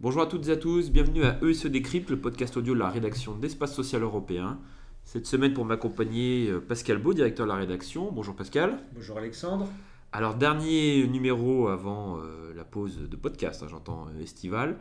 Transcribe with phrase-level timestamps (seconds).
[0.00, 2.88] Bonjour à toutes et à tous, bienvenue à ESE Décrypte, le podcast audio de la
[2.88, 4.60] rédaction d'Espace Social Européen.
[5.02, 8.12] Cette semaine, pour m'accompagner, euh, Pascal Beau, directeur de la rédaction.
[8.12, 8.78] Bonjour Pascal.
[8.94, 9.66] Bonjour Alexandre.
[10.12, 14.76] Alors, dernier numéro avant euh, la pause de podcast, hein, j'entends euh, estival.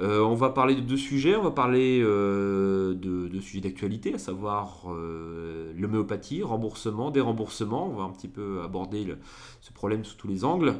[0.00, 1.36] Euh, on va parler de deux sujets.
[1.36, 7.88] On va parler euh, de, sujets d'actualité, à savoir euh, l'homéopathie, remboursement, déremboursement.
[7.88, 9.14] On va un petit peu aborder
[9.60, 10.74] ce problème sous tous les angles,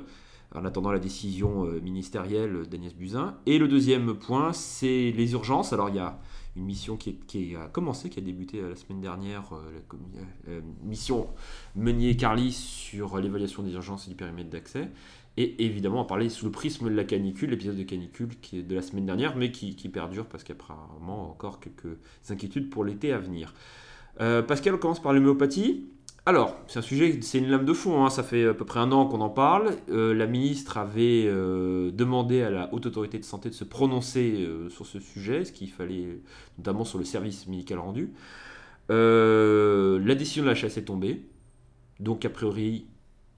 [0.55, 3.37] en attendant la décision ministérielle d'Agnès Buzyn.
[3.47, 5.73] Et le deuxième point, c'est les urgences.
[5.73, 6.19] Alors, il y a
[6.57, 9.99] une mission qui, a commencé, qui a débuté euh, la semaine dernière, euh,
[10.47, 11.29] la euh, mission
[11.75, 14.89] Meunier-Carly sur l'évaluation des urgences et du périmètre d'accès.
[15.39, 18.63] Et évidemment, on parler sous le prisme de la canicule, l'épisode de canicule qui est
[18.63, 21.99] de la semaine dernière, mais qui, perdure parce qu'il y a apparemment encore quelques
[22.31, 23.53] inquiétudes pour l'été à venir.
[24.21, 25.85] Euh, Pascal, on commence par l'homéopathie.
[26.29, 28.81] Alors, c'est un sujet, c'est une lame de fond, hein, ça fait à peu près
[28.81, 29.77] un an qu'on en parle.
[29.91, 34.41] Euh, la ministre avait euh, demandé à la Haute Autorité de Santé de se prononcer
[34.41, 36.19] euh, sur ce sujet, ce qu'il fallait,
[36.59, 38.13] notamment sur le service médical rendu.
[38.89, 41.29] La décision de la chasse est tombée,
[42.01, 42.89] donc a priori,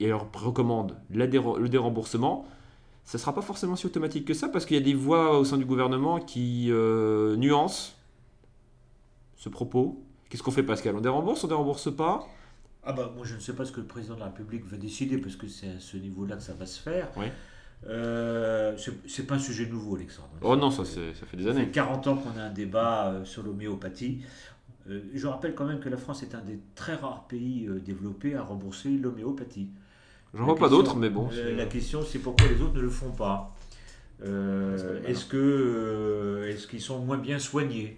[0.01, 1.27] elle recommande le
[1.67, 2.47] déremboursement.
[3.03, 5.37] Ça ne sera pas forcément si automatique que ça, parce qu'il y a des voix
[5.37, 7.95] au sein du gouvernement qui nuancent
[9.37, 10.01] ce propos.
[10.29, 10.95] Qu'est-ce qu'on fait, Pascal?
[10.95, 12.27] On dérembourse, on dérembourse pas?
[12.83, 14.77] Ah bah moi je ne sais pas ce que le président de la République va
[14.77, 17.09] décider parce que c'est à ce niveau-là que ça va se faire.
[17.17, 17.31] Ouais.
[17.87, 20.29] Euh, c'est- pas un sujet nouveau Alexandre.
[20.41, 21.71] Oh non, ça, ça fait des Ça fait années.
[21.71, 24.19] 40 ans qu'on a un débat euh, sur l'homéopathie.
[24.89, 27.79] Euh, je rappelle quand même que la France est un des très rares pays euh,
[27.79, 29.69] développés à rembourser l'homéopathie.
[30.33, 31.29] J'en vois pas d'autres, mais bon.
[31.55, 33.55] la question c'est pourquoi les autres ne le font pas.
[34.23, 37.97] Euh, est-ce que est-ce qu'ils sont moins bien soignés?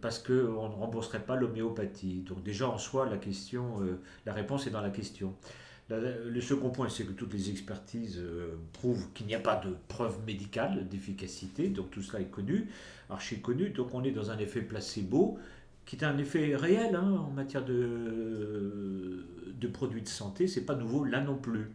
[0.00, 2.22] Parce qu'on ne rembourserait pas l'homéopathie.
[2.26, 5.34] Donc déjà en soi, la question, euh, la réponse est dans la question.
[5.90, 9.76] Le second point, c'est que toutes les expertises euh, prouvent qu'il n'y a pas de
[9.88, 12.68] preuve médicale d'efficacité, donc tout cela est connu,
[13.10, 15.38] archi connu, donc on est dans un effet placebo
[15.84, 19.26] qui est un effet réel hein, en matière de,
[19.60, 21.70] de produits de santé, c'est pas nouveau là non plus.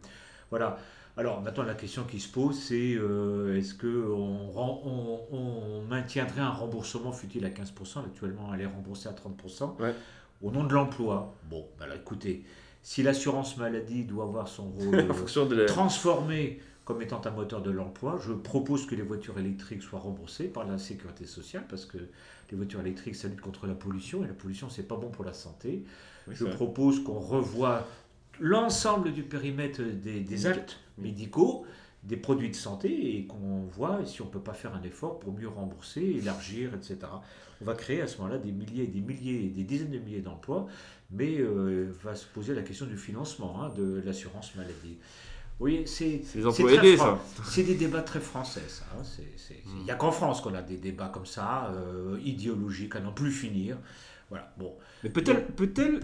[0.50, 0.79] Voilà.
[1.19, 6.50] Alors maintenant la question qui se pose c'est euh, est-ce qu'on on, on maintiendrait un
[6.50, 9.94] remboursement fut-il à 15% Actuellement elle est remboursée à 30% Ouais.
[10.41, 11.35] au nom de l'emploi?
[11.50, 12.46] Bon, ben alors écoutez,
[12.84, 15.07] si l'assurance maladie doit avoir son rôle
[15.57, 20.00] la- transformé comme étant un moteur de l'emploi, je propose que les voitures électriques soient
[20.00, 21.97] remboursées par la sécurité sociale parce que
[22.50, 25.25] les voitures électriques ça lutte contre la pollution et la pollution c'est pas bon pour
[25.25, 25.84] la santé.
[26.30, 27.86] Oui, Je propose qu'on revoie
[28.39, 31.66] l'ensemble du périmètre des, des actes médicaux,
[32.03, 35.19] des produits de santé et qu'on voit si on ne peut pas faire un effort
[35.19, 36.97] pour mieux rembourser, élargir, etc.
[37.61, 40.00] On va créer à ce moment-là des milliers et des milliers et des dizaines de
[40.00, 40.67] milliers d'emplois,
[41.11, 44.97] mais euh, va se poser la question du financement hein, de l'assurance maladie.
[45.59, 46.21] Vous voyez, c'est
[47.44, 48.85] C'est des débats très français, ça.
[48.97, 49.03] hein.
[49.03, 52.95] C'est- c'est- Il n'y a qu'en France qu'on a des débats comme ça, euh, idéologiques,
[52.95, 53.77] à n'en plus finir.
[54.29, 54.73] Voilà, bon.
[55.03, 56.00] Mais peut-elle peut-elle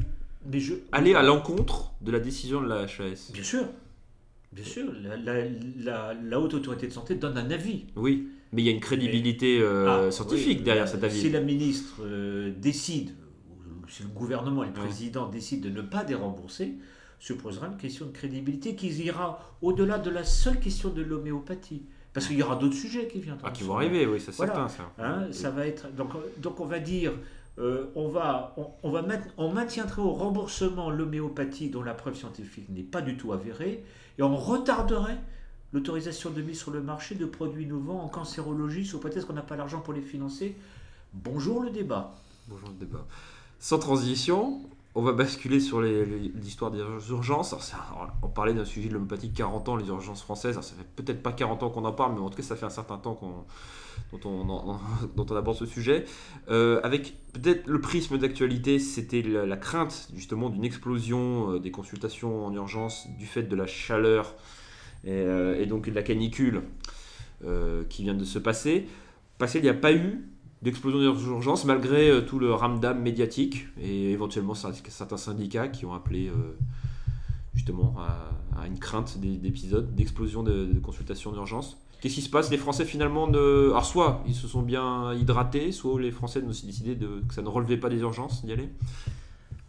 [0.51, 3.63] Mais je, aller à l'encontre de la décision de la HAS Bien sûr,
[4.51, 5.45] bien sûr, la, la-
[5.78, 7.85] la- la haute autorité de santé donne un avis.
[7.95, 11.19] Oui, mais il y a une crédibilité euh, Ah, scientifique oui, derrière cet avis.
[11.19, 13.11] Si la ministre euh, décide,
[13.50, 14.79] ou si le gouvernement et le Ouais.
[14.79, 16.73] président décident de ne pas dérembourser,
[17.19, 21.84] se posera une question de crédibilité qui ira au-delà de la seule question de l'homéopathie.
[22.13, 23.45] Parce qu'il y aura d'autres sujets qui viendront.
[23.47, 24.53] Ah, qui vont arriver, oui, c'est Voilà.
[24.53, 25.03] certain, ça.
[25.03, 27.11] Hein, ça va être donc, donc on va dire
[27.57, 28.53] euh, on va
[29.38, 33.85] on, maintiendrait au remboursement l'homéopathie dont la preuve scientifique n'est pas du tout avérée
[34.17, 35.19] et on retarderait
[35.71, 39.41] l'autorisation de mise sur le marché de produits innovants en cancérologie sous prétexte qu'on n'a
[39.41, 40.55] pas l'argent pour les financer.
[41.13, 42.16] Bonjour le débat.
[42.47, 43.05] Bonjour le débat.
[43.59, 44.61] Sans transition,
[44.95, 46.79] on va basculer sur l'histoire des
[47.09, 47.53] urgences.
[48.23, 50.51] On parlait d'un sujet de l'homéopathie 40 ans, les urgences françaises.
[50.51, 52.56] Alors, ça fait peut-être pas 40 ans qu'on en parle, mais en tout cas, ça
[52.56, 53.44] fait un certain temps qu'on,
[55.35, 56.05] aborde ce sujet.
[56.50, 62.45] Euh, avec peut-être le prisme d'actualité, c'était la, crainte justement d'une explosion euh, des consultations
[62.45, 64.34] en urgence du fait de la chaleur
[65.03, 66.64] et, euh, et donc de la canicule
[67.90, 68.87] qui vient de se passer.
[69.37, 70.25] Pascal, il n'y a pas eu
[70.66, 75.85] d'explosion des urgences malgré euh, tout le ramdam médiatique et éventuellement cer- certains syndicats qui
[75.85, 76.58] ont appelé euh,
[77.53, 81.78] justement à, une crainte des- d'épisodes d'explosion de, consultations d'urgence.
[82.02, 82.50] Qu'est-ce qui se passe?
[82.52, 83.70] Les Français finalement ne...
[83.70, 87.22] Alors soit ils se sont bien hydratés, soit les Français ont décidé de...
[87.28, 88.70] que ça ne relevait pas des urgences d'y aller.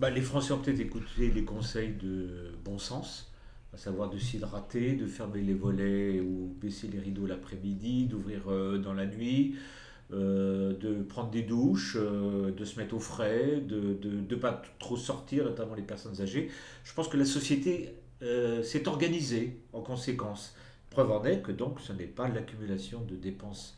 [0.01, 3.33] Bah, les Français ont peut-être écouté les conseils de bon sens,
[3.73, 8.79] à savoir de s'hydrater, de fermer les volets ou baisser les rideaux l'après-midi, d'ouvrir euh,
[8.79, 9.55] dans la nuit,
[10.11, 15.75] de prendre des douches, de se mettre au frais, de ne pas trop sortir, notamment
[15.75, 16.51] les personnes âgées.
[16.85, 20.55] Je pense que la société s'est organisée en conséquence.
[20.91, 23.77] Preuve en est que donc ce n'est pas l'accumulation de dépenses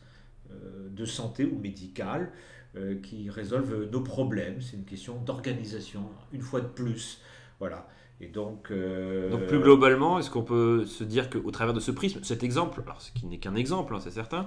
[0.51, 2.31] de santé ou médicales
[3.03, 7.19] qui résolvent nos problèmes, c'est une question d'organisation, une fois de plus.
[7.59, 7.87] Voilà.
[8.21, 11.91] Et donc, euh, donc plus globalement, est-ce qu'on peut se dire qu'au travers de ce
[11.91, 14.45] prisme, cet exemple, alors ce qui n'est qu'un exemple, hein, c'est certain,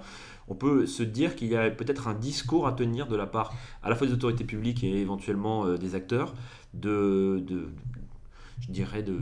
[0.48, 3.54] on peut se dire qu'il y a peut-être un discours à tenir de la part
[3.82, 6.34] à la fois des autorités publiques et éventuellement euh, des acteurs,
[6.74, 7.70] de, de
[8.60, 9.16] je dirais, de,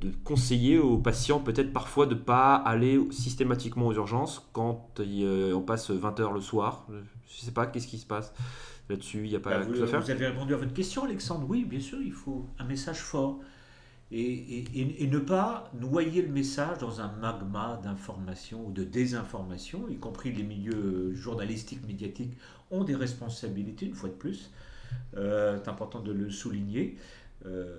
[0.00, 5.52] de, conseiller aux patients peut-être parfois de ne pas aller systématiquement aux urgences quand euh,
[5.52, 6.86] on passe 20 heures le soir?
[6.88, 8.32] Je ne sais pas, qu'est-ce qui se passe?
[8.90, 11.46] Là-dessus Il y a pas bah, vous, vous avez répondu à votre question, Alexandre.
[11.48, 13.40] Oui, bien sûr, il faut un message fort
[14.12, 20.32] et, ne pas noyer le message dans un magma d'information ou de désinformation, y compris
[20.32, 22.32] les milieux journalistiques, médiatiques,
[22.70, 24.50] ont des responsabilités, une fois de plus.
[25.16, 26.96] Euh, c'est important de le souligner.
[27.46, 27.78] Euh,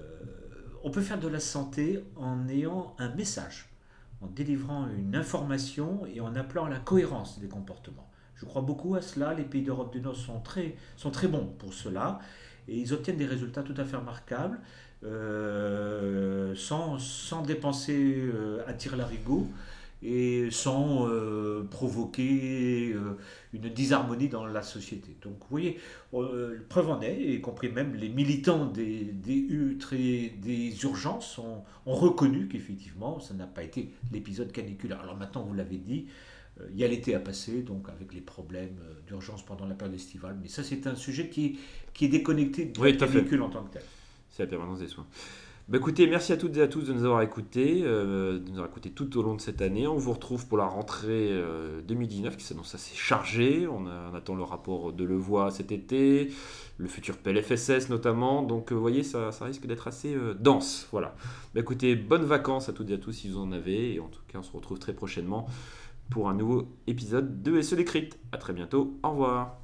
[0.83, 3.69] on peut faire de la santé en ayant un message,
[4.21, 8.09] en délivrant une information et en appelant à la cohérence des comportements.
[8.41, 9.35] Je crois beaucoup à cela.
[9.35, 12.19] Les pays d'Europe du Nord sont très, sont très bons pour cela
[12.67, 14.59] et ils obtiennent des résultats tout à fait remarquables.
[15.03, 19.47] Euh, sans, sans, dépenser euh, à tir larigot
[20.03, 22.95] et sans euh, provoquer
[23.51, 25.17] une disharmonie dans la société.
[25.23, 25.79] Donc vous voyez,
[26.69, 32.47] preuve en est, y compris même les militants des, des, des urgences ont, ont reconnu
[32.47, 35.01] qu'effectivement, ça n'a pas été l'épisode caniculaire.
[35.01, 36.07] Alors maintenant, vous l'avez dit,
[36.69, 38.77] il y a l'été à passer, donc avec les problèmes
[39.07, 41.59] d'urgence pendant la période estivale, mais ça c'est un sujet qui,
[41.93, 43.83] qui est déconnecté de la canicule en tant que tel
[44.31, 45.05] c'est la permanence des soins.
[45.69, 48.55] Bah écoutez, merci à toutes et à tous de nous avoir écoutés, euh, de nous
[48.55, 49.87] avoir écoutés tout au long de cette année.
[49.87, 51.31] On vous retrouve pour la rentrée
[51.87, 53.67] 2019 euh, qui s'annonce assez chargée.
[53.67, 56.31] On, attend le rapport de Levoix cet été,
[56.77, 58.41] le futur PLFSS notamment.
[58.41, 60.89] Donc euh, vous voyez, ça, risque d'être assez dense.
[60.91, 61.15] Voilà.
[61.53, 63.93] Bah écoutez, bonnes vacances à toutes et à tous si vous en avez.
[63.93, 65.47] Et en tout cas, on se retrouve très prochainement
[66.11, 68.19] pour un nouveau épisode de SE l'écrite.
[68.31, 68.99] A très bientôt.
[69.01, 69.60] Au revoir.